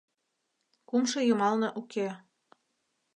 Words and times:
Кумшо 0.89 1.19
йымалне 1.23 1.69
уке. 1.79 2.07